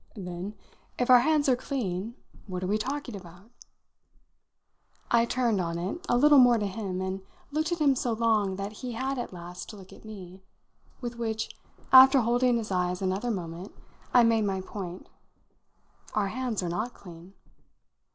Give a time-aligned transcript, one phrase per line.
[0.15, 0.55] "Then,
[0.97, 2.15] if our hands are clean,
[2.47, 3.51] what are we talking about?"
[5.11, 8.55] I turned, on it, a little more to him, and looked at him so long
[8.55, 10.41] that he had at last to look at me;
[11.01, 11.55] with which,
[11.93, 13.75] after holding his eyes another moment,
[14.11, 15.07] I made my point.
[16.15, 17.35] "Our hands are not clean."